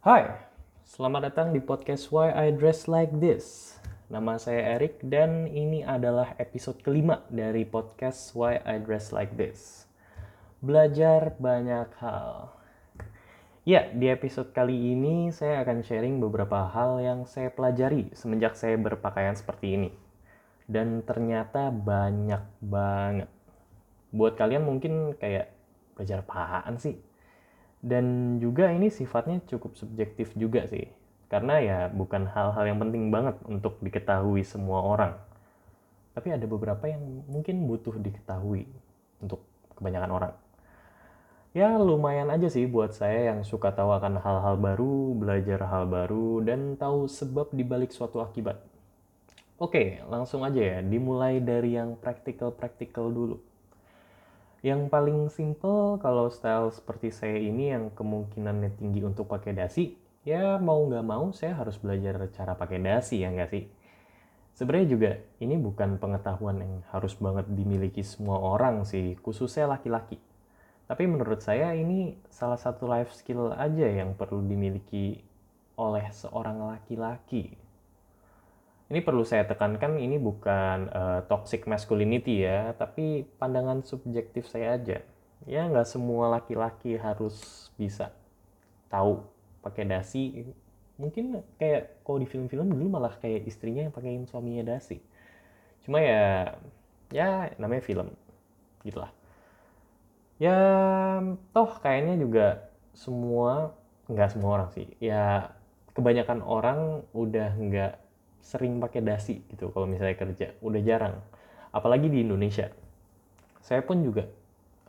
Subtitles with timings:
[0.00, 0.32] Hai,
[0.88, 3.76] selamat datang di podcast Why I Dress Like This.
[4.08, 9.84] Nama saya Erik dan ini adalah episode kelima dari podcast Why I Dress Like This.
[10.64, 12.48] Belajar banyak hal.
[13.68, 18.80] Ya, di episode kali ini saya akan sharing beberapa hal yang saya pelajari semenjak saya
[18.80, 19.92] berpakaian seperti ini.
[20.64, 23.28] Dan ternyata banyak banget.
[24.16, 25.52] Buat kalian mungkin kayak
[25.92, 27.09] belajar apaan sih?
[27.80, 30.88] Dan juga ini sifatnya cukup subjektif juga sih.
[31.32, 35.16] Karena ya bukan hal-hal yang penting banget untuk diketahui semua orang.
[36.12, 38.68] Tapi ada beberapa yang mungkin butuh diketahui
[39.22, 39.40] untuk
[39.78, 40.34] kebanyakan orang.
[41.50, 46.46] Ya lumayan aja sih buat saya yang suka tahu akan hal-hal baru, belajar hal baru,
[46.46, 48.62] dan tahu sebab dibalik suatu akibat.
[49.58, 53.42] Oke, langsung aja ya, dimulai dari yang praktikal-praktikal dulu.
[54.60, 60.60] Yang paling simple kalau style seperti saya ini yang kemungkinannya tinggi untuk pakai dasi, ya
[60.60, 63.64] mau nggak mau saya harus belajar cara pakai dasi ya nggak sih?
[64.52, 70.20] Sebenarnya juga ini bukan pengetahuan yang harus banget dimiliki semua orang sih, khususnya laki-laki.
[70.84, 75.24] Tapi menurut saya ini salah satu life skill aja yang perlu dimiliki
[75.80, 77.56] oleh seorang laki-laki
[78.90, 84.98] ini perlu saya tekankan ini bukan uh, toxic masculinity ya, tapi pandangan subjektif saya aja.
[85.46, 88.10] Ya nggak semua laki-laki harus bisa
[88.90, 89.22] tahu
[89.62, 90.42] pakai dasi.
[90.98, 94.98] Mungkin kayak kalau di film-film dulu malah kayak istrinya yang pakaiin suaminya dasi.
[95.86, 96.58] Cuma ya
[97.14, 98.10] ya namanya film
[98.82, 99.14] gitulah.
[100.42, 100.58] Ya
[101.54, 102.46] toh kayaknya juga
[102.90, 103.70] semua
[104.10, 104.90] nggak semua orang sih.
[104.98, 105.54] Ya
[105.94, 108.09] kebanyakan orang udah nggak
[108.40, 110.56] sering pakai dasi gitu kalau misalnya kerja.
[110.64, 111.16] Udah jarang.
[111.70, 112.72] Apalagi di Indonesia.
[113.60, 114.26] Saya pun juga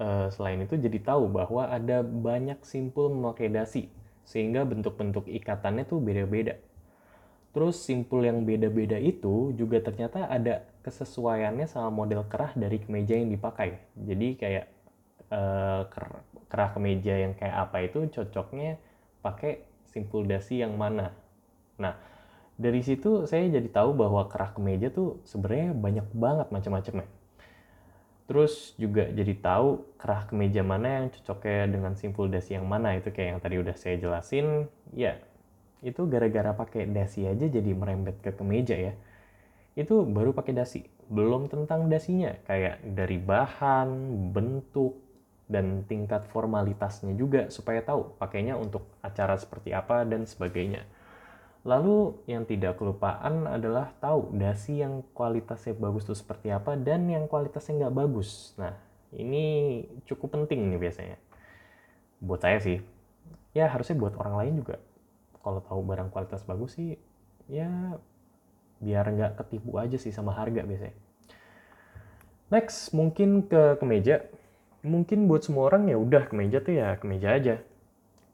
[0.01, 3.91] uh, selain itu jadi tahu bahwa ada banyak simpul memakai dasi
[4.25, 6.57] sehingga bentuk-bentuk ikatannya tuh beda-beda.
[7.51, 13.27] Terus simpul yang beda-beda itu juga ternyata ada kesesuaiannya sama model kerah dari kemeja yang
[13.27, 13.75] dipakai.
[13.99, 14.65] Jadi kayak
[15.29, 15.83] uh,
[16.47, 18.79] kerah kemeja yang kayak apa itu cocoknya
[19.19, 21.11] pakai simpul dasi yang mana.
[21.75, 21.99] Nah
[22.61, 27.09] dari situ saya jadi tahu bahwa kerah kemeja tuh sebenarnya banyak banget macam-macamnya.
[28.29, 33.09] Terus juga jadi tahu kerah kemeja mana yang cocoknya dengan simpul dasi yang mana itu
[33.09, 34.69] kayak yang tadi udah saya jelasin.
[34.93, 35.17] Ya,
[35.81, 38.93] itu gara-gara pakai dasi aja jadi merembet ke kemeja ya.
[39.73, 43.89] Itu baru pakai dasi, belum tentang dasinya kayak dari bahan,
[44.31, 44.95] bentuk,
[45.51, 50.87] dan tingkat formalitasnya juga supaya tahu pakainya untuk acara seperti apa dan sebagainya.
[51.61, 57.29] Lalu yang tidak kelupaan adalah tahu dasi yang kualitasnya bagus itu seperti apa dan yang
[57.29, 58.57] kualitasnya nggak bagus.
[58.57, 58.73] Nah,
[59.13, 61.17] ini cukup penting nih biasanya.
[62.17, 62.81] Buat saya sih,
[63.53, 64.81] ya harusnya buat orang lain juga.
[65.41, 66.97] Kalau tahu barang kualitas bagus sih,
[67.45, 67.69] ya
[68.81, 70.97] biar nggak ketipu aja sih sama harga biasanya.
[72.49, 74.25] Next, mungkin ke kemeja.
[74.81, 77.61] Mungkin buat semua orang ya udah kemeja tuh ya kemeja aja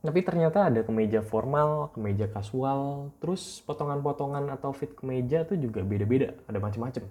[0.08, 6.32] tapi ternyata ada kemeja formal, kemeja kasual, terus potongan-potongan atau fit kemeja tuh juga beda-beda,
[6.48, 7.04] ada macam-macam.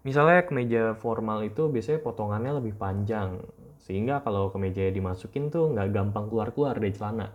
[0.00, 3.44] Misalnya kemeja formal itu biasanya potongannya lebih panjang,
[3.84, 7.28] sehingga kalau kemeja dimasukin tuh nggak gampang keluar-keluar dari celana.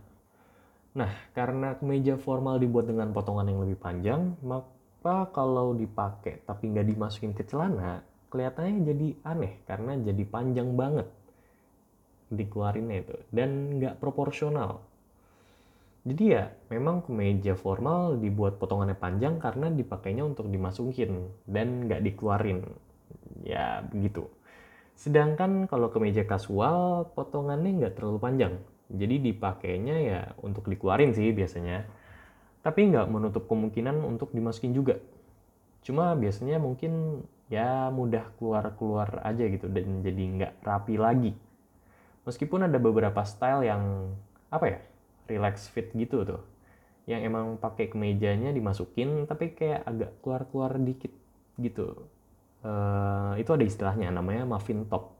[0.97, 6.89] Nah, karena kemeja formal dibuat dengan potongan yang lebih panjang, maka kalau dipakai tapi nggak
[6.89, 8.01] dimasukin ke celana,
[8.33, 11.05] kelihatannya jadi aneh karena jadi panjang banget
[12.31, 13.15] dikeluarinnya itu.
[13.29, 14.81] Dan nggak proporsional.
[16.01, 22.65] Jadi ya memang kemeja formal dibuat potongannya panjang karena dipakainya untuk dimasukin dan nggak dikeluarin.
[23.45, 24.25] Ya begitu.
[24.97, 28.53] Sedangkan kalau kemeja kasual potongannya nggak terlalu panjang.
[28.89, 31.85] Jadi dipakainya ya untuk dikeluarin sih biasanya.
[32.65, 34.97] Tapi nggak menutup kemungkinan untuk dimasukin juga.
[35.85, 37.21] Cuma biasanya mungkin
[37.51, 41.35] ya mudah keluar-keluar aja gitu dan jadi nggak rapi lagi
[42.27, 44.13] meskipun ada beberapa style yang
[44.51, 44.79] apa ya
[45.29, 46.41] relax fit gitu tuh.
[47.09, 51.11] Yang emang pakai kemejanya dimasukin tapi kayak agak keluar-keluar dikit
[51.57, 52.07] gitu.
[52.61, 55.17] Uh, itu ada istilahnya namanya muffin top.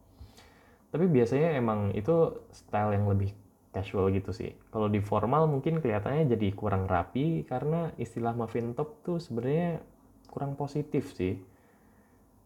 [0.92, 3.34] Tapi biasanya emang itu style yang lebih
[3.72, 4.54] casual gitu sih.
[4.70, 9.82] Kalau di formal mungkin kelihatannya jadi kurang rapi karena istilah muffin top tuh sebenarnya
[10.30, 11.40] kurang positif sih.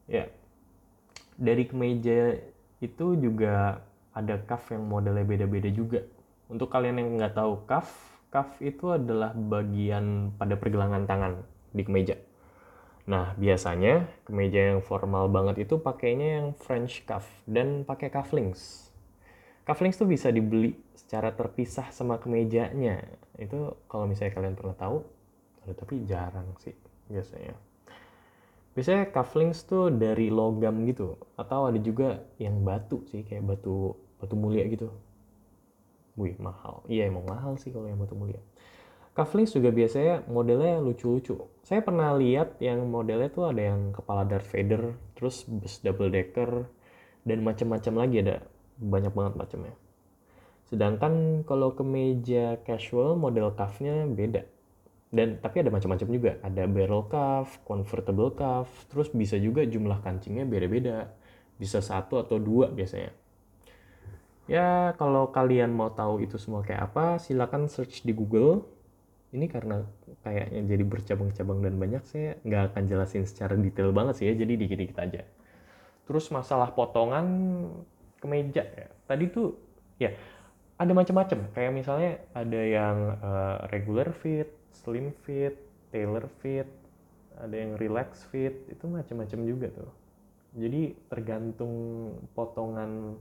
[0.06, 0.30] Ya
[1.36, 2.40] dari kemeja
[2.80, 3.84] itu juga
[4.16, 6.02] ada cuff yang modelnya beda-beda juga.
[6.48, 7.92] Untuk kalian yang nggak tahu cuff,
[8.32, 11.44] cuff itu adalah bagian pada pergelangan tangan
[11.76, 12.16] di kemeja.
[13.06, 18.90] Nah, biasanya kemeja yang formal banget itu pakainya yang French cuff dan pakai cufflinks.
[19.68, 23.04] Cufflinks tuh bisa dibeli secara terpisah sama kemejanya.
[23.36, 25.04] itu kalau misalnya kalian pernah tahu
[25.74, 26.78] tapi jarang sih
[27.10, 27.58] biasanya
[28.78, 34.36] biasanya cufflinks tuh dari logam gitu atau ada juga yang batu sih kayak batu batu
[34.38, 34.92] mulia gitu
[36.16, 38.40] wih mahal iya emang mahal sih kalau yang batu mulia
[39.16, 44.48] cufflinks juga biasanya modelnya lucu-lucu saya pernah lihat yang modelnya tuh ada yang kepala Darth
[44.52, 46.68] Vader terus bus double decker
[47.26, 48.46] dan macam-macam lagi ada
[48.76, 49.76] banyak banget macamnya
[50.66, 54.50] Sedangkan kalau kemeja casual model cuffnya beda.
[55.14, 56.32] Dan tapi ada macam-macam juga.
[56.42, 61.14] Ada barrel cuff, convertible cuff, terus bisa juga jumlah kancingnya beda-beda.
[61.56, 63.14] Bisa satu atau dua biasanya.
[64.46, 68.62] Ya kalau kalian mau tahu itu semua kayak apa, silakan search di Google.
[69.34, 69.84] Ini karena
[70.22, 74.54] kayaknya jadi bercabang-cabang dan banyak, saya nggak akan jelasin secara detail banget sih ya, jadi
[74.56, 75.22] dikit-dikit aja.
[76.06, 77.26] Terus masalah potongan
[78.22, 78.88] kemeja ya.
[79.10, 79.58] Tadi tuh
[79.98, 80.14] ya
[80.78, 85.58] ada macam-macam kayak misalnya ada yang uh, regular fit, slim fit,
[85.90, 86.70] tailor fit,
[87.36, 89.92] ada yang relax fit, itu macam-macam juga tuh.
[90.56, 91.74] Jadi tergantung
[92.38, 93.20] potongan.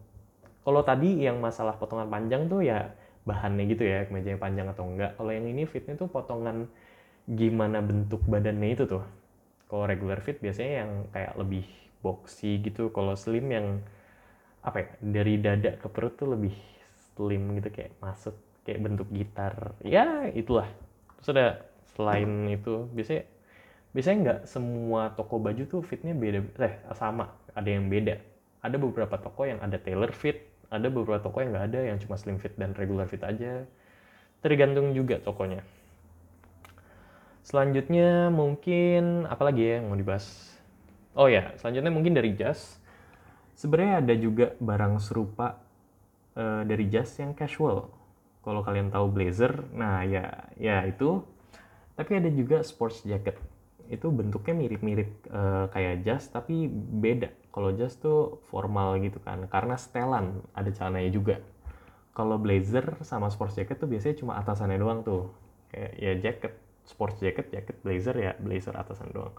[0.65, 2.97] Kalau tadi yang masalah potongan panjang tuh ya
[3.29, 5.17] bahannya gitu ya, kemeja yang panjang atau enggak.
[5.17, 6.69] Kalau yang ini fitnya tuh potongan
[7.29, 9.05] gimana bentuk badannya itu tuh.
[9.69, 11.65] Kalau regular fit biasanya yang kayak lebih
[12.01, 12.89] boxy gitu.
[12.93, 13.67] Kalau slim yang
[14.65, 16.57] apa ya dari dada ke perut tuh lebih
[17.15, 18.33] slim gitu kayak masuk
[18.65, 20.65] kayak bentuk gitar ya itulah
[21.21, 21.47] terus ada
[21.93, 23.29] selain itu biasanya
[23.93, 28.17] biasanya nggak semua toko baju tuh fitnya beda eh sama ada yang beda
[28.65, 32.19] ada beberapa toko yang ada tailor fit ada beberapa toko yang nggak ada yang cuma
[32.19, 33.63] slim fit dan regular fit aja
[34.43, 35.63] tergantung juga tokonya
[37.47, 40.27] selanjutnya mungkin apa lagi ya yang mau dibahas
[41.15, 42.83] oh ya selanjutnya mungkin dari jas
[43.55, 45.63] sebenarnya ada juga barang serupa
[46.39, 47.91] uh, dari jas yang casual.
[48.45, 51.25] Kalau kalian tahu blazer, nah ya ya itu.
[51.95, 53.39] Tapi ada juga sports jacket.
[53.87, 57.33] Itu bentuknya mirip-mirip uh, kayak jas tapi beda.
[57.55, 61.37] Kalau jas tuh formal gitu kan, karena setelan ada celananya juga.
[62.15, 65.31] Kalau blazer sama sports jacket tuh biasanya cuma atasannya doang tuh.
[65.71, 66.55] Kayak ya jacket,
[66.87, 69.35] sports jacket, jacket blazer ya blazer atasan doang.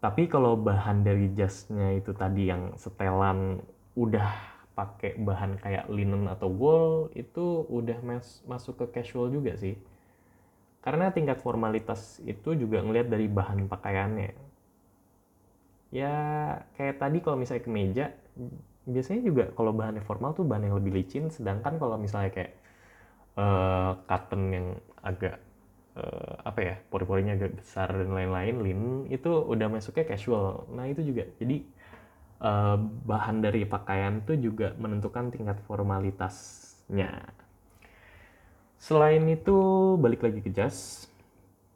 [0.00, 3.60] Tapi kalau bahan dari jasnya itu tadi yang setelan
[3.96, 4.28] udah
[4.80, 9.76] pakai bahan kayak linen atau wool itu udah mas masuk ke casual juga sih
[10.80, 14.32] karena tingkat formalitas itu juga ngelihat dari bahan pakaiannya
[15.90, 16.14] ya
[16.78, 18.04] kayak tadi kalau misalnya kemeja
[18.86, 22.52] biasanya juga kalau bahannya formal tuh bahan yang lebih licin sedangkan kalau misalnya kayak
[23.34, 24.66] uh, cotton yang
[25.02, 25.42] agak
[25.98, 31.02] uh, apa ya pori-porinya agak besar dan lain-lain linen itu udah masuknya casual nah itu
[31.02, 31.66] juga jadi
[32.40, 37.28] uh, bahan dari pakaian itu juga menentukan tingkat formalitasnya.
[38.80, 39.56] Selain itu,
[40.00, 41.06] balik lagi ke jas.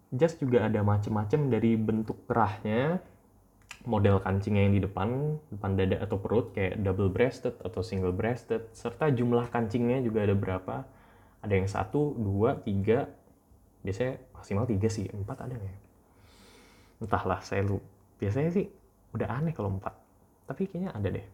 [0.08, 3.04] Jas juga ada macam-macam dari bentuk kerahnya,
[3.84, 8.64] model kancingnya yang di depan, depan dada atau perut kayak double breasted atau single breasted,
[8.72, 10.76] serta jumlah kancingnya juga ada berapa.
[11.44, 13.04] Ada yang satu, dua, tiga,
[13.84, 15.80] biasanya maksimal tiga sih, empat ada nggak ya?
[17.04, 17.76] Entahlah, saya lu.
[18.16, 18.64] Biasanya sih
[19.14, 19.94] udah aneh kalau empat
[20.44, 21.26] tapi kayaknya ada deh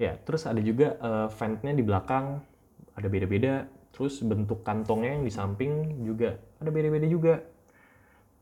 [0.00, 2.40] ya terus ada juga uh, ventnya di belakang
[2.96, 7.34] ada beda-beda terus bentuk kantongnya yang di samping juga ada beda-beda juga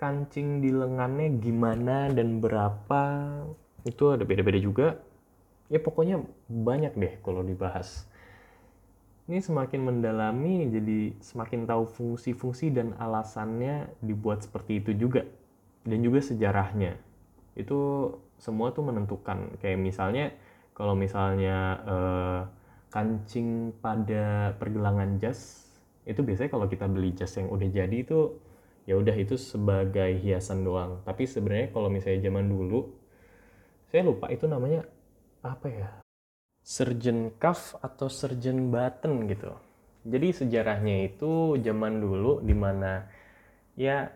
[0.04, 3.02] kancing di lengannya gimana dan berapa?
[3.88, 5.00] Itu ada beda-beda juga.
[5.72, 6.20] Ya pokoknya
[6.52, 8.04] banyak deh kalau dibahas.
[9.24, 15.24] Ini semakin mendalami jadi semakin tahu fungsi-fungsi dan alasannya dibuat seperti itu juga.
[15.88, 17.00] Dan juga sejarahnya.
[17.56, 19.56] Itu semua tuh menentukan.
[19.64, 20.36] Kayak misalnya
[20.76, 22.40] kalau misalnya uh,
[22.92, 25.64] kancing pada pergelangan jas
[26.04, 28.36] itu biasanya kalau kita beli jas yang udah jadi itu
[28.84, 31.00] ya udah itu sebagai hiasan doang.
[31.04, 32.92] Tapi sebenarnya kalau misalnya zaman dulu
[33.88, 34.84] saya lupa itu namanya
[35.44, 35.88] apa ya?
[36.64, 39.52] Surgeon cuff atau surgeon button gitu.
[40.04, 43.08] Jadi sejarahnya itu zaman dulu di mana
[43.76, 44.12] ya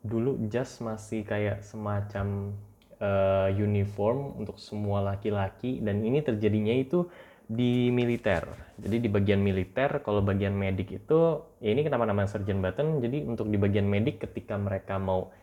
[0.00, 2.56] dulu jas masih kayak semacam
[3.00, 7.08] uh, uniform untuk semua laki-laki dan ini terjadinya itu
[7.50, 8.46] di militer.
[8.78, 13.02] Jadi di bagian militer kalau bagian medik itu ya ini kenapa namanya surgeon button.
[13.02, 15.34] Jadi untuk di bagian medik ketika mereka mau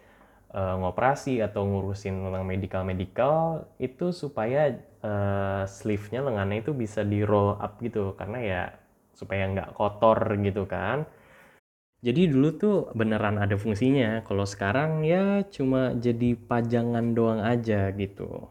[0.55, 3.35] uh, ngoperasi atau ngurusin tentang medical medical
[3.75, 4.71] itu supaya
[5.03, 8.63] uh, sleeve-nya lengannya itu bisa di roll up gitu karena ya
[9.11, 11.03] supaya nggak kotor gitu kan.
[11.97, 18.47] Jadi dulu tuh beneran ada fungsinya, kalau sekarang ya cuma jadi pajangan doang aja gitu.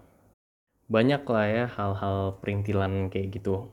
[0.86, 3.66] Banyak lah ya hal-hal perintilan kayak gitu.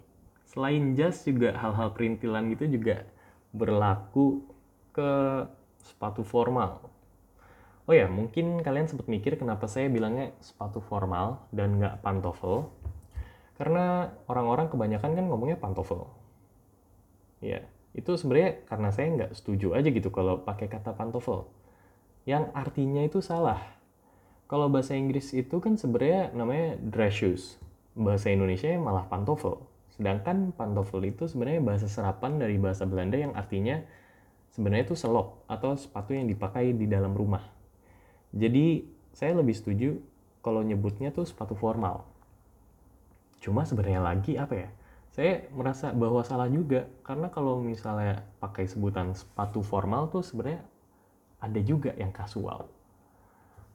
[0.49, 3.05] Selain jas juga hal-hal perintilan gitu juga
[3.53, 4.41] berlaku
[4.89, 5.11] ke
[5.77, 6.89] sepatu formal.
[7.85, 12.71] Oh ya, mungkin kalian sempat mikir kenapa saya bilangnya sepatu formal dan nggak pantofel.
[13.59, 16.09] Karena orang-orang kebanyakan kan ngomongnya pantofel.
[17.43, 21.45] Ya, itu sebenarnya karena saya nggak setuju aja gitu kalau pakai kata pantofel.
[22.25, 23.82] Yang artinya itu salah.
[24.53, 27.57] Kalau bahasa Inggris itu kan sebenarnya namanya dress shoes.
[27.97, 29.57] Bahasa Indonesia malah pantofel.
[29.97, 33.81] Sedangkan pantofel itu sebenarnya bahasa serapan dari bahasa Belanda yang artinya
[34.53, 37.41] sebenarnya itu selop atau sepatu yang dipakai di dalam rumah.
[38.29, 39.97] Jadi saya lebih setuju
[40.45, 42.05] kalau nyebutnya tuh sepatu formal.
[43.41, 44.69] Cuma sebenarnya lagi apa ya?
[45.17, 50.61] Saya merasa bahwa salah juga karena kalau misalnya pakai sebutan sepatu formal tuh sebenarnya
[51.41, 52.82] ada juga yang kasual.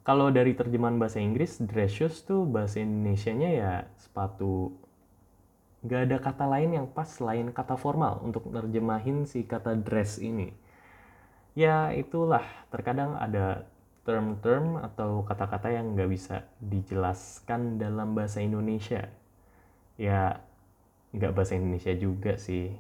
[0.09, 4.73] Kalau dari terjemahan bahasa Inggris, dress shoes tuh bahasa Indonesia-nya ya sepatu
[5.85, 10.57] gak ada kata lain yang pas selain kata formal untuk nerjemahin si kata dress ini.
[11.53, 12.41] Ya itulah,
[12.73, 13.69] terkadang ada
[14.09, 19.13] term-term atau kata-kata yang nggak bisa dijelaskan dalam bahasa Indonesia.
[20.01, 20.41] Ya,
[21.13, 22.73] nggak bahasa Indonesia juga sih.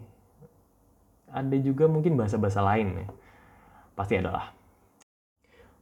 [1.29, 3.07] Ada juga mungkin bahasa-bahasa lain ya.
[3.93, 4.58] Pasti adalah.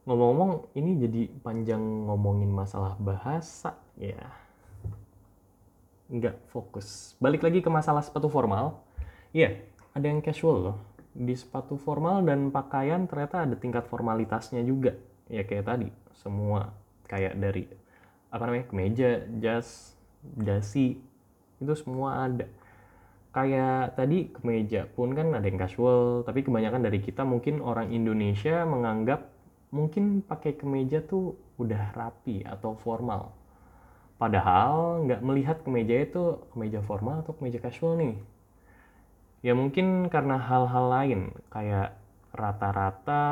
[0.07, 4.23] Ngomong-ngomong, ini jadi panjang ngomongin masalah bahasa ya.
[6.07, 7.19] Nggak fokus.
[7.19, 8.79] Balik lagi ke masalah sepatu formal.
[9.35, 9.59] Iya,
[9.91, 10.77] ada yang casual loh.
[11.11, 14.95] Di sepatu formal dan pakaian ternyata ada tingkat formalitasnya juga
[15.27, 16.71] ya kayak tadi semua
[17.07, 17.67] kayak dari
[18.31, 19.09] apa namanya kemeja
[19.39, 20.99] jas dasi
[21.59, 22.47] itu semua ada
[23.31, 28.63] kayak tadi kemeja pun kan ada yang casual tapi kebanyakan dari kita mungkin orang Indonesia
[28.63, 29.29] menganggap
[29.69, 33.33] mungkin pakai kemeja tuh udah rapi atau formal
[34.17, 38.15] padahal nggak melihat kemeja itu kemeja formal atau kemeja casual nih
[39.45, 41.21] ya mungkin karena hal-hal lain
[41.53, 41.93] kayak
[42.37, 43.23] rata-rata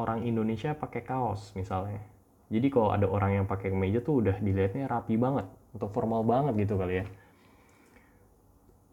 [0.00, 2.00] orang Indonesia pakai kaos misalnya.
[2.48, 5.44] Jadi kalau ada orang yang pakai kemeja tuh udah dilihatnya rapi banget,
[5.76, 7.06] atau formal banget gitu kali ya.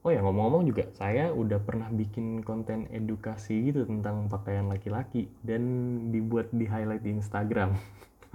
[0.03, 5.63] Oh ya ngomong-ngomong juga, saya udah pernah bikin konten edukasi gitu tentang pakaian laki-laki dan
[6.11, 7.79] dibuat di highlight di Instagram.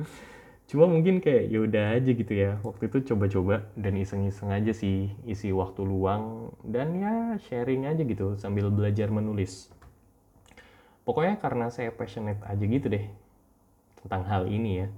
[0.68, 2.56] Cuma mungkin kayak ya udah aja gitu ya.
[2.64, 8.36] Waktu itu coba-coba dan iseng-iseng aja sih isi waktu luang dan ya sharing aja gitu
[8.40, 9.68] sambil belajar menulis
[11.08, 13.08] pokoknya karena saya passionate aja gitu deh
[14.04, 14.88] tentang hal ini ya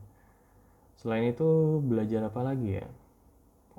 [0.98, 2.86] selain itu belajar apa lagi ya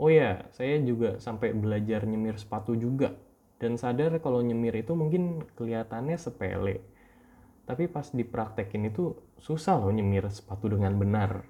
[0.01, 3.13] oh ya saya juga sampai belajar nyemir sepatu juga.
[3.61, 6.81] Dan sadar kalau nyemir itu mungkin kelihatannya sepele.
[7.69, 11.45] Tapi pas dipraktekin itu susah loh nyemir sepatu dengan benar.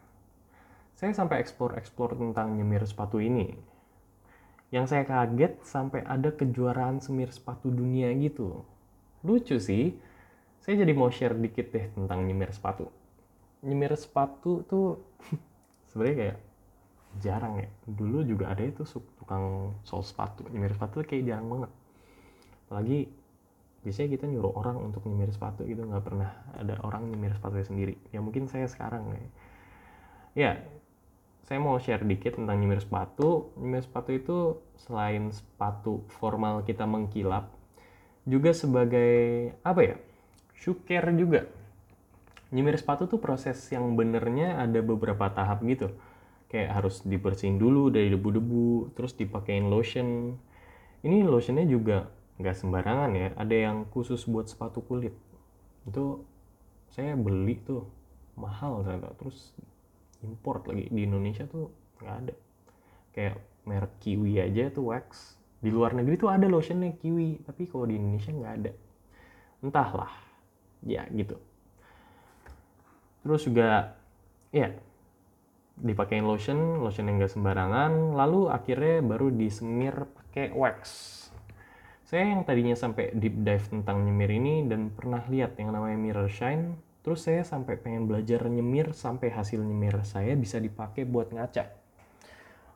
[1.00, 3.56] Saya sampai explore-explore tentang nyemir sepatu ini.
[4.76, 8.68] Yang saya kaget sampai ada kejuaraan semir sepatu dunia gitu.
[9.24, 9.96] Lucu sih.
[10.60, 12.92] Saya jadi mau share dikit deh tentang nyemir sepatu.
[13.64, 15.00] Nyemir sepatu tuh
[15.90, 16.38] sebenarnya kayak
[17.20, 17.68] jarang ya.
[17.90, 18.88] Dulu juga ada itu
[19.20, 20.48] tukang sol sepatu.
[20.48, 21.72] Nyemir sepatu kayak jarang banget.
[22.68, 23.00] Apalagi
[23.82, 27.98] biasanya kita nyuruh orang untuk nyemir sepatu gitu nggak pernah ada orang nyemir sepatu sendiri.
[28.14, 29.24] Ya mungkin saya sekarang ya.
[30.32, 30.52] Ya,
[31.44, 33.52] saya mau share dikit tentang nyemir sepatu.
[33.60, 34.38] Nyemir sepatu itu
[34.80, 37.52] selain sepatu formal kita mengkilap,
[38.24, 39.96] juga sebagai apa ya?
[40.56, 41.50] Shuker juga.
[42.54, 45.92] Nyemir sepatu tuh proses yang benernya ada beberapa tahap gitu.
[46.52, 50.36] Kayak harus dibersihin dulu dari debu-debu, terus dipakein lotion.
[51.02, 55.16] Ini lotionnya juga nggak sembarangan ya, ada yang khusus buat sepatu kulit.
[55.88, 56.28] Itu
[56.92, 57.88] saya beli tuh
[58.36, 59.56] mahal ternyata, terus
[60.20, 61.72] import lagi di Indonesia tuh
[62.04, 62.36] nggak ada.
[63.16, 65.40] Kayak merek Kiwi aja tuh wax.
[65.62, 68.72] Di luar negeri tuh ada lotionnya Kiwi, tapi kalau di Indonesia nggak ada.
[69.64, 70.12] Entahlah,
[70.84, 71.38] ya gitu
[73.22, 73.94] terus juga
[74.50, 74.74] ya
[75.82, 80.80] dipakein lotion lotion yang gak sembarangan lalu akhirnya baru disemir pakai wax.
[82.06, 86.30] Saya yang tadinya sampai deep dive tentang nyemir ini dan pernah lihat yang namanya mirror
[86.30, 91.66] shine terus saya sampai pengen belajar nyemir sampai hasil nyemir saya bisa dipakai buat ngaca.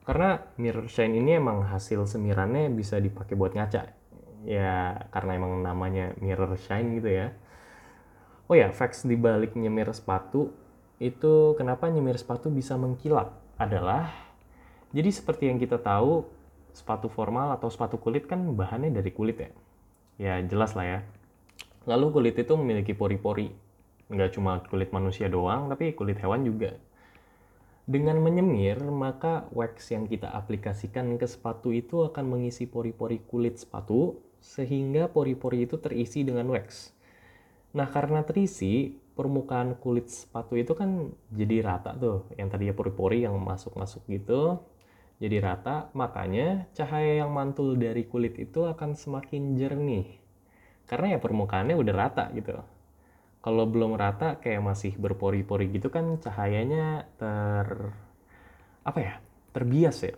[0.05, 3.91] Karena mirror shine ini emang hasil semirannya bisa dipakai buat ngaca.
[4.45, 7.27] Ya karena emang namanya mirror shine gitu ya.
[8.45, 10.53] Oh ya, facts di balik nyemir sepatu
[10.99, 14.11] itu kenapa nyemir sepatu bisa mengkilap adalah
[14.95, 16.23] jadi seperti yang kita tahu
[16.75, 19.51] sepatu formal atau sepatu kulit kan bahannya dari kulit ya.
[20.15, 20.99] Ya jelas lah ya.
[21.83, 23.51] Lalu kulit itu memiliki pori-pori.
[24.07, 26.79] Nggak cuma kulit manusia doang, tapi kulit hewan juga.
[27.85, 34.17] Dengan menyemir, maka wax yang kita aplikasikan ke sepatu itu akan mengisi pori-pori kulit sepatu,
[34.41, 36.95] sehingga pori-pori itu terisi dengan wax.
[37.77, 42.29] Nah, karena terisi, permukaan kulit sepatu itu kan jadi rata tuh.
[42.35, 44.59] Yang tadinya pori-pori yang masuk-masuk gitu,
[45.17, 45.89] jadi rata.
[45.95, 50.19] Makanya cahaya yang mantul dari kulit itu akan semakin jernih.
[50.85, 52.59] Karena ya permukaannya udah rata gitu.
[53.41, 57.93] Kalau belum rata kayak masih berpori-pori gitu kan cahayanya ter
[58.85, 59.13] apa ya
[59.49, 60.13] terbias ya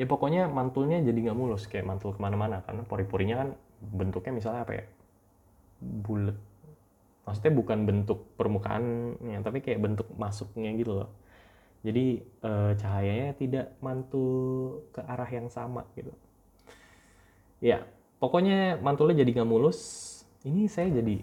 [0.00, 3.48] ya pokoknya mantulnya jadi nggak mulus kayak mantul ke mana-mana karena pori-porinya kan
[3.82, 4.84] bentuknya misalnya apa ya
[5.82, 6.38] bulat
[7.22, 11.10] maksudnya bukan bentuk permukaannya tapi kayak bentuk masuknya gitu loh.
[11.82, 16.14] Jadi e, cahayanya tidak mantul ke arah yang sama gitu.
[17.62, 17.86] Ya
[18.22, 19.80] pokoknya mantulnya jadi nggak mulus.
[20.42, 21.22] Ini saya jadi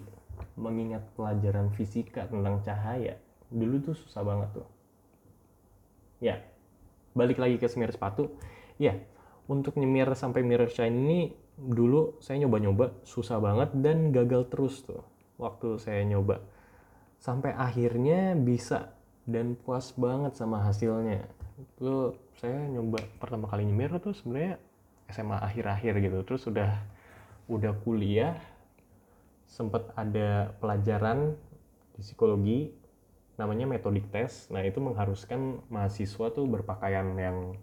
[0.56, 3.20] mengingat pelajaran fisika tentang cahaya.
[3.52, 4.68] Dulu tuh susah banget tuh.
[6.20, 6.44] Ya
[7.12, 8.32] balik lagi ke semir sepatu.
[8.80, 8.96] Ya
[9.48, 11.20] untuk nyemir sampai mirror shine ini
[11.60, 15.04] dulu saya nyoba-nyoba susah banget dan gagal terus tuh
[15.40, 16.44] waktu saya nyoba.
[17.16, 18.92] Sampai akhirnya bisa
[19.24, 21.24] dan puas banget sama hasilnya.
[21.56, 24.60] Itu saya nyoba pertama kali nyemir tuh sebenarnya
[25.08, 26.18] SMA akhir-akhir gitu.
[26.24, 26.70] Terus udah
[27.50, 28.38] udah kuliah
[29.50, 31.34] sempat ada pelajaran
[31.98, 32.60] di psikologi
[33.34, 34.46] namanya metodik tes.
[34.52, 37.58] Nah itu mengharuskan mahasiswa tuh berpakaian yang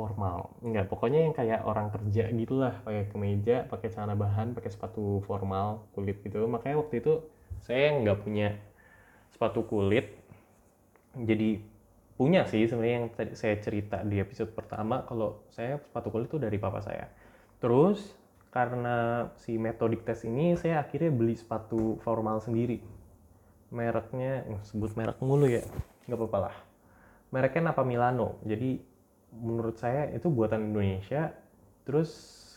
[0.00, 0.56] formal.
[0.64, 5.84] Enggak pokoknya yang kayak orang kerja gitulah pakai kemeja pakai celana bahan pakai sepatu formal
[5.92, 6.48] kulit gitu.
[6.48, 7.20] Makanya waktu itu
[7.60, 8.56] saya nggak punya
[9.28, 10.16] sepatu kulit.
[11.12, 11.60] Jadi
[12.16, 16.40] punya sih sebenarnya yang tadi saya cerita di episode pertama kalau saya sepatu kulit itu
[16.40, 17.12] dari papa saya.
[17.60, 18.00] Terus
[18.48, 22.80] karena si metodik tes ini saya akhirnya beli sepatu formal sendiri.
[23.68, 25.60] Mereknya sebut merek mulu ya
[26.08, 26.56] nggak apa-apa lah.
[27.30, 28.42] Mereknya Napa Milano.
[28.42, 28.89] Jadi
[29.34, 31.30] menurut saya itu buatan Indonesia
[31.86, 32.10] terus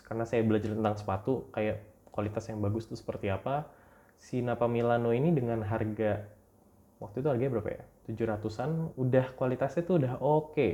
[0.04, 3.66] karena saya belajar tentang sepatu kayak kualitas yang bagus itu seperti apa
[4.18, 6.26] si Napa Milano ini dengan harga
[7.02, 7.82] waktu itu harganya berapa ya?
[8.04, 10.52] 700an udah kualitasnya tuh udah oke.
[10.52, 10.72] Okay.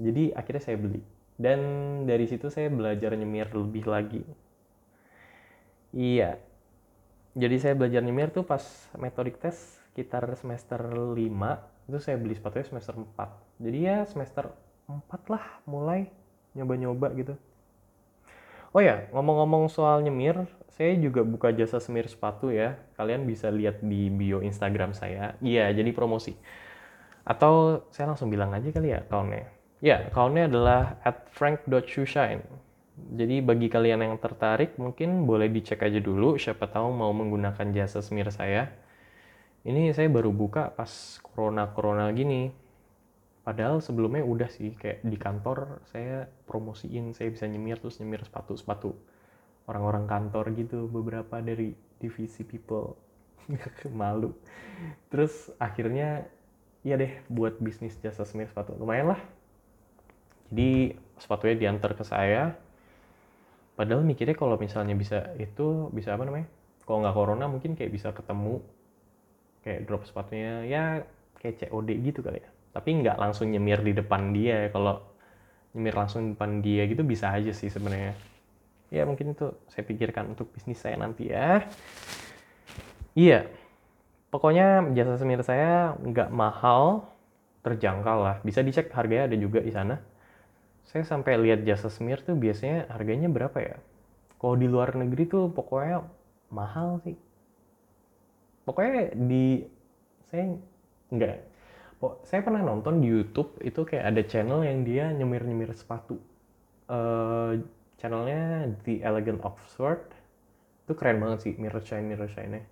[0.00, 1.02] jadi akhirnya saya beli.
[1.40, 1.60] Dan
[2.04, 4.22] dari situ saya belajar nyemir lebih lagi.
[5.96, 6.36] Iya.
[7.32, 8.62] Jadi saya belajar nyemir tuh pas
[8.98, 11.18] metodik tes sekitar semester 5
[11.90, 14.54] itu saya beli sepatunya semester 4 jadi ya semester
[14.98, 16.10] empat lah mulai
[16.58, 17.34] nyoba-nyoba gitu.
[18.70, 22.78] Oh ya, ngomong-ngomong soal nyemir, saya juga buka jasa semir sepatu ya.
[22.94, 25.34] Kalian bisa lihat di bio Instagram saya.
[25.42, 26.38] Iya, jadi promosi.
[27.26, 29.50] Atau saya langsung bilang aja kali ya accountnya.
[29.82, 32.46] Ya, accountnya adalah at frank.shoeshine.
[33.10, 36.38] Jadi bagi kalian yang tertarik, mungkin boleh dicek aja dulu.
[36.38, 38.70] Siapa tahu mau menggunakan jasa semir saya.
[39.66, 42.69] Ini saya baru buka pas corona-corona gini
[43.50, 48.54] padahal sebelumnya udah sih kayak di kantor saya promosiin saya bisa nyemir terus nyemir sepatu
[48.54, 48.94] sepatu
[49.66, 52.94] orang-orang kantor gitu beberapa dari divisi people.
[53.90, 54.30] Malu.
[55.10, 56.26] Terus akhirnya
[56.86, 58.74] ya deh buat bisnis jasa semir sepatu.
[58.78, 59.20] Lumayan lah.
[60.50, 62.54] Jadi sepatunya diantar ke saya.
[63.74, 66.46] Padahal mikirnya kalau misalnya bisa itu bisa apa namanya?
[66.86, 68.62] Kalau nggak corona mungkin kayak bisa ketemu.
[69.66, 70.84] Kayak drop sepatunya ya
[71.36, 74.70] kayak COD gitu kali ya tapi nggak langsung nyemir di depan dia.
[74.70, 75.02] Kalau
[75.74, 78.14] nyemir langsung di depan dia gitu bisa aja sih sebenarnya.
[78.90, 81.66] Ya mungkin itu saya pikirkan untuk bisnis saya nanti ya.
[83.14, 83.46] Iya.
[84.30, 87.10] Pokoknya jasa semir saya nggak mahal
[87.66, 88.36] terjangkau lah.
[88.46, 89.98] Bisa dicek harganya ada juga di sana.
[90.86, 93.76] Saya sampai lihat jasa semir tuh biasanya harganya berapa ya?
[94.38, 96.06] Kalau di luar negeri tuh pokoknya
[96.54, 97.18] mahal sih.
[98.62, 99.66] Pokoknya di
[100.30, 100.54] saya
[101.10, 101.49] nggak
[102.00, 106.16] oh, saya pernah nonton di YouTube itu kayak ada channel yang dia nyemir-nyemir sepatu.
[106.90, 107.60] Uh,
[108.00, 110.02] channelnya The Elegant Oxford.
[110.88, 112.64] Itu keren banget sih mirror shine mirror shine-nya.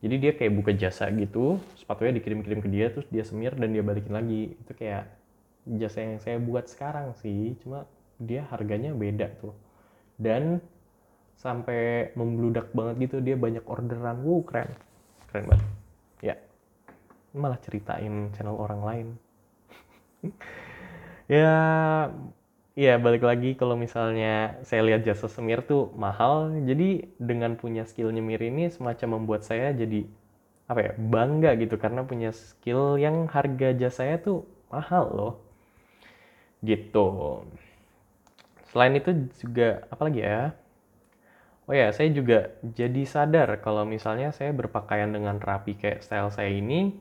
[0.00, 3.84] Jadi dia kayak buka jasa gitu, sepatunya dikirim-kirim ke dia terus dia semir dan dia
[3.84, 4.56] balikin lagi.
[4.56, 5.04] Itu kayak
[5.76, 7.84] jasa yang saya buat sekarang sih, cuma
[8.16, 9.52] dia harganya beda tuh.
[10.16, 10.64] Dan
[11.36, 14.24] sampai membludak banget gitu, dia banyak orderan.
[14.24, 14.72] Wow, keren.
[15.28, 15.68] Keren banget.
[16.24, 16.34] Ya
[17.34, 19.08] malah ceritain channel orang lain.
[21.30, 22.10] Ya
[22.74, 26.50] ya balik lagi kalau misalnya saya lihat jasa semir tuh mahal.
[26.66, 30.10] Jadi dengan punya skill nyemir ini semacam membuat saya jadi
[30.66, 31.78] apa ya bangga gitu.
[31.78, 34.42] Karena punya skill yang harga jasanya tuh
[34.74, 35.34] mahal loh.
[36.66, 37.06] Gitu.
[38.70, 39.10] Selain itu
[39.42, 40.54] juga apa lagi ya?
[41.70, 46.50] Oh ya saya juga jadi sadar kalau misalnya saya berpakaian dengan rapi kayak style saya
[46.50, 46.98] ini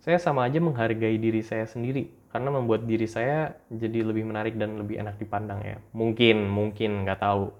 [0.00, 4.80] saya sama aja menghargai diri saya sendiri karena membuat diri saya jadi lebih menarik dan
[4.80, 5.76] lebih enak dipandang ya.
[5.92, 7.52] Mungkin mungkin nggak tahu.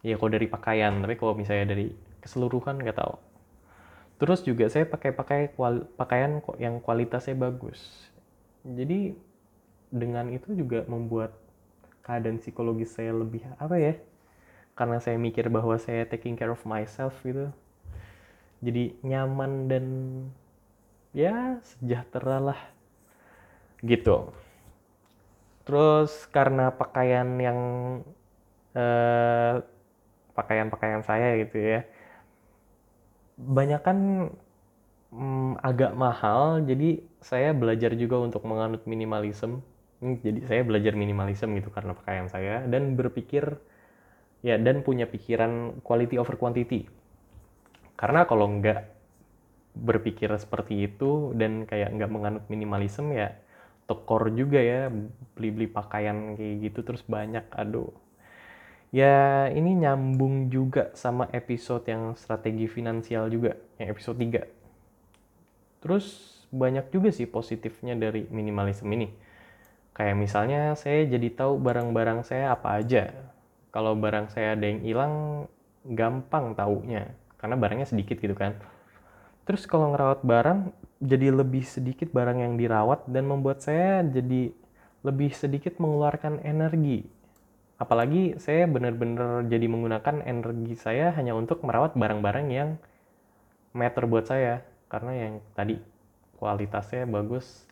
[0.00, 1.92] Ya kalau dari pakaian tapi kalau misalnya dari
[2.24, 3.14] keseluruhan nggak tahu.
[4.16, 8.08] Terus juga saya pakai pakai kual, pakaian kok yang kualitasnya bagus.
[8.64, 9.12] Jadi
[9.92, 11.36] dengan itu juga membuat
[12.00, 13.94] keadaan psikologis saya lebih apa ya
[14.76, 17.52] karena saya mikir bahwa saya taking care of myself gitu.
[18.64, 19.84] Jadi nyaman dan
[21.16, 22.60] ya sejahtera lah.
[23.80, 24.28] Gitu.
[25.64, 27.60] Terus karena pakaian yang
[28.76, 29.64] eh,
[30.36, 31.80] pakaian-pakaian saya gitu ya
[33.36, 33.98] banyak kan
[35.12, 36.64] hmm, agak mahal.
[36.64, 39.60] Jadi saya belajar juga untuk menganut minimalism
[40.00, 42.64] hmm, jadi saya belajar minimalism gitu karena pakaian saya.
[42.64, 43.60] Dan berpikir
[44.44, 46.88] ya dan punya pikiran quality over quantity.
[47.96, 48.95] Karena kalau nggak
[49.76, 53.36] berpikir seperti itu dan kayak nggak menganut minimalism ya
[53.86, 54.90] tekor juga ya
[55.38, 57.92] beli-beli pakaian kayak gitu terus banyak aduh.
[58.94, 66.90] Ya ini nyambung juga sama episode yang strategi finansial juga yang episode 3 terus banyak
[66.90, 69.12] juga sih positifnya dari minimalism ini.
[69.94, 73.12] Kayak misalnya saya jadi tahu barang-barang saya apa aja.
[73.70, 75.14] Kalau barang saya ada yang hilang
[75.86, 77.12] gampang taunya.
[77.36, 78.56] Karena barangnya sedikit gitu kan
[79.46, 84.50] Terus kalau ngerawat barang, jadi lebih sedikit barang yang dirawat dan membuat saya jadi
[85.06, 87.06] lebih sedikit mengeluarkan energi.
[87.78, 92.70] Apalagi saya benar-benar jadi menggunakan energi saya hanya untuk merawat barang-barang yang
[93.70, 94.66] meter buat saya.
[94.90, 95.78] Karena yang tadi
[96.42, 97.68] kualitasnya bagus,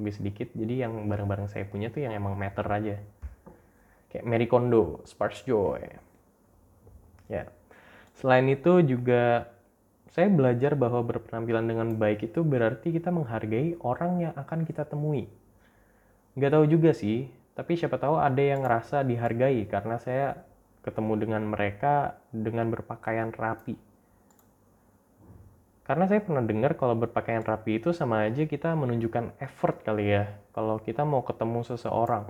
[0.00, 0.48] lebih sedikit.
[0.56, 2.96] Jadi yang barang-barang saya punya tuh yang emang meter aja.
[4.08, 5.84] Kayak Mary Kondo, Sparks Joy.
[7.28, 7.50] Ya.
[8.16, 9.52] Selain itu juga
[10.08, 15.28] saya belajar bahwa berpenampilan dengan baik itu berarti kita menghargai orang yang akan kita temui.
[16.38, 20.48] Nggak tahu juga sih, tapi siapa tahu ada yang ngerasa dihargai karena saya
[20.80, 23.76] ketemu dengan mereka dengan berpakaian rapi.
[25.84, 30.36] Karena saya pernah dengar kalau berpakaian rapi itu sama aja kita menunjukkan effort kali ya.
[30.52, 32.28] Kalau kita mau ketemu seseorang,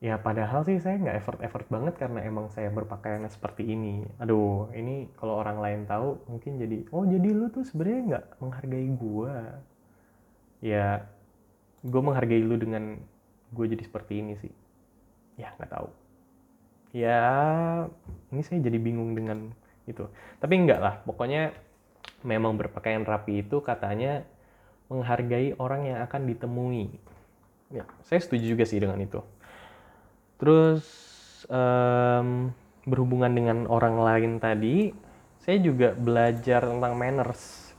[0.00, 4.00] Ya padahal sih saya nggak effort-effort banget karena emang saya berpakaian seperti ini.
[4.16, 8.88] Aduh, ini kalau orang lain tahu mungkin jadi, oh jadi lu tuh sebenarnya nggak menghargai
[8.96, 9.34] gue.
[10.64, 11.04] Ya,
[11.84, 12.96] gue menghargai lu dengan
[13.52, 14.52] gue jadi seperti ini sih.
[15.36, 15.92] Ya nggak tahu.
[16.96, 17.20] Ya,
[18.32, 19.52] ini saya jadi bingung dengan
[19.84, 20.08] itu.
[20.40, 21.52] Tapi enggak lah, pokoknya
[22.24, 24.24] memang berpakaian rapi itu katanya
[24.88, 26.88] menghargai orang yang akan ditemui.
[27.68, 29.20] Ya, saya setuju juga sih dengan itu
[30.40, 30.84] Terus
[31.52, 32.48] um,
[32.88, 34.88] berhubungan dengan orang lain tadi,
[35.44, 37.76] saya juga belajar tentang manners.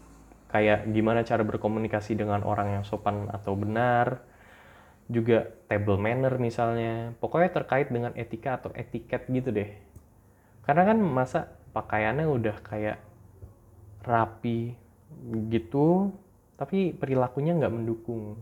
[0.53, 4.21] Kayak gimana cara berkomunikasi dengan orang yang sopan atau benar.
[5.09, 7.17] Juga table manner misalnya.
[7.17, 9.73] Pokoknya terkait dengan etika atau etiket gitu deh.
[10.61, 13.01] Karena kan masa pakaiannya udah kayak
[14.05, 14.77] rapi
[15.49, 16.13] gitu,
[16.61, 18.37] tapi perilakunya nggak mendukung.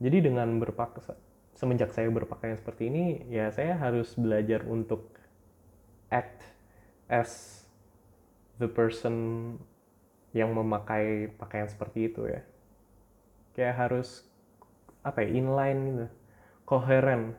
[0.00, 1.27] Jadi dengan berpakaian
[1.58, 5.10] semenjak saya berpakaian seperti ini ya saya harus belajar untuk
[6.06, 6.46] act
[7.10, 7.66] as
[8.62, 9.58] the person
[10.30, 12.46] yang memakai pakaian seperti itu ya.
[13.58, 14.22] Kayak harus
[15.02, 16.06] apa ya inline gitu
[16.68, 17.32] koheren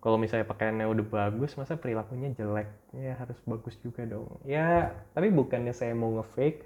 [0.00, 2.70] kalau misalnya pakaiannya udah bagus masa perilakunya jelek?
[2.94, 4.38] Ya harus bagus juga dong.
[4.46, 6.62] Ya tapi bukannya saya mau ngefake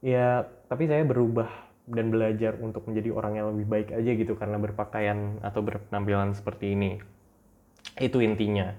[0.00, 1.48] ya tapi saya berubah
[1.86, 6.74] dan belajar untuk menjadi orang yang lebih baik aja gitu karena berpakaian atau berpenampilan seperti
[6.74, 6.98] ini.
[7.96, 8.74] Itu intinya.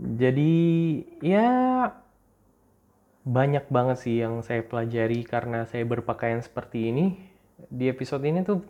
[0.00, 0.52] Jadi
[1.20, 1.48] ya
[3.26, 7.18] banyak banget sih yang saya pelajari karena saya berpakaian seperti ini.
[7.68, 8.64] Di episode ini tuh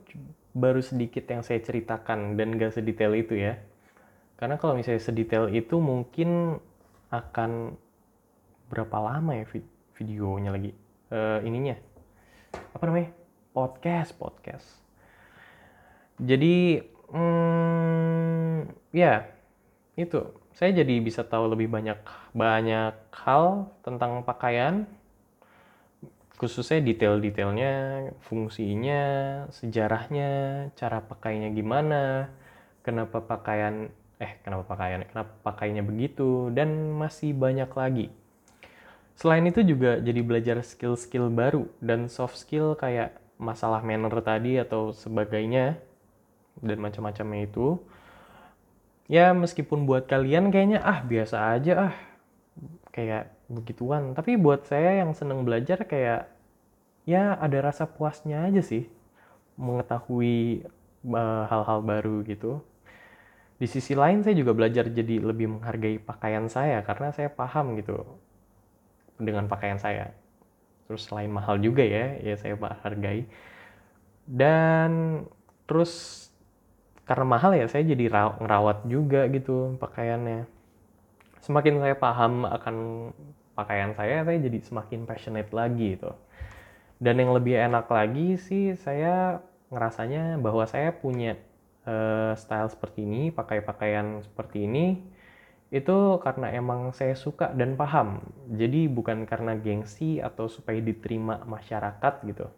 [0.50, 3.60] baru sedikit yang saya ceritakan dan gak sedetail itu ya.
[4.34, 6.58] Karena kalau misalnya sedetail itu mungkin
[7.12, 7.76] akan
[8.70, 9.44] berapa lama ya
[9.98, 10.70] videonya lagi
[11.10, 11.74] uh, ininya
[12.52, 13.10] apa namanya?
[13.50, 14.66] Podcast podcast.
[16.20, 19.26] Jadi hmm, ya
[19.98, 20.20] itu.
[20.50, 21.96] Saya jadi bisa tahu lebih banyak
[22.36, 24.84] banyak hal tentang pakaian.
[26.36, 27.72] Khususnya detail-detailnya
[28.24, 29.02] fungsinya
[29.52, 30.30] sejarahnya
[30.72, 32.32] cara pakainya gimana
[32.80, 38.06] kenapa pakaian eh kenapa pakaian kenapa pakainya begitu dan masih banyak lagi
[39.20, 44.96] Selain itu juga jadi belajar skill-skill baru dan soft skill kayak masalah manner tadi atau
[44.96, 45.76] sebagainya
[46.64, 47.76] dan macam-macamnya itu.
[49.12, 51.94] Ya meskipun buat kalian kayaknya ah biasa aja ah
[52.96, 54.16] kayak begituan.
[54.16, 56.32] Tapi buat saya yang seneng belajar kayak
[57.04, 58.88] ya ada rasa puasnya aja sih
[59.60, 60.64] mengetahui
[61.12, 62.64] eh, hal-hal uh, baru gitu.
[63.60, 68.08] di sisi lain saya juga belajar jadi lebih menghargai pakaian saya karena saya paham gitu
[69.20, 70.10] dengan pakaian saya.
[70.90, 73.28] Terus selain mahal juga ya ya saya hargai.
[74.26, 75.22] Dan
[75.70, 76.26] terus
[77.06, 80.48] karena mahal ya saya jadi ngerawat juga gitu pakaiannya.
[81.40, 82.76] Semakin saya paham akan
[83.54, 86.10] pakaian saya saya jadi semakin passionate lagi gitu.
[87.00, 91.38] Dan yang lebih enak lagi sih saya ngerasanya bahwa saya punya
[91.86, 95.00] uh, style seperti ini pakai pakaian seperti ini
[95.70, 98.18] itu karena emang saya suka dan paham.
[98.50, 102.50] Jadi bukan karena gengsi atau supaya diterima masyarakat gitu.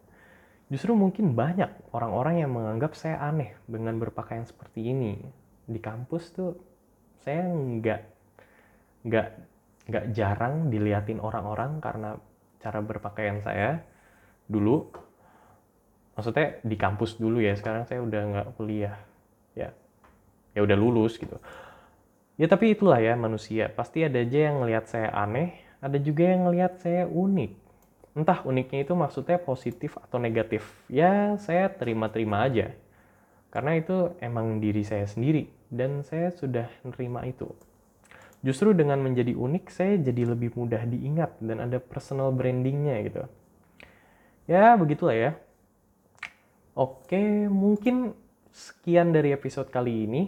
[0.72, 5.20] Justru mungkin banyak orang-orang yang menganggap saya aneh dengan berpakaian seperti ini.
[5.68, 6.57] Di kampus tuh
[7.20, 8.01] saya nggak
[9.05, 9.29] nggak
[9.92, 12.16] nggak jarang diliatin orang-orang karena
[12.64, 13.85] cara berpakaian saya
[14.48, 14.88] dulu.
[16.16, 18.96] Maksudnya di kampus dulu ya sekarang saya udah nggak kuliah.
[19.53, 19.77] Ya
[20.57, 21.37] ya udah lulus gitu
[22.42, 23.70] ya tapi itulah ya manusia.
[23.70, 27.52] Pasti ada aja yang ngelihat saya aneh ada juga yang ngelihat saya unik.
[28.14, 30.62] Entah uniknya itu maksudnya positif atau negatif.
[30.87, 32.70] Ya saya terima-terima aja.
[33.50, 37.50] Karena itu emang diri saya sendiri dan saya sudah menerima itu.
[38.46, 43.22] Justru dengan menjadi unik saya jadi lebih mudah diingat dan ada personal brandingnya gitu.
[44.46, 45.31] Ya begitulah ya.
[46.78, 48.14] Oke mungkin
[48.55, 50.22] sekian dari episode kali ini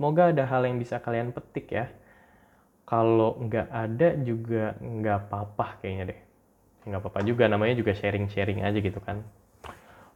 [0.00, 1.92] semoga ada hal yang bisa kalian petik ya.
[2.88, 6.20] Kalau nggak ada juga nggak apa-apa kayaknya deh.
[6.88, 9.20] Nggak apa-apa juga namanya juga sharing-sharing aja gitu kan.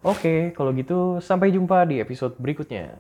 [0.01, 2.97] Oke kalau gitu sampai jumpa di episode berikutnya